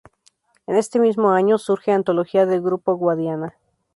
En 0.65 0.77
este 0.77 0.97
mismo 0.99 1.29
año, 1.29 1.59
surge 1.59 1.91
"Antología 1.91 2.47
del 2.47 2.63
Grupo 2.63 2.95
Guadiana. 2.95 3.53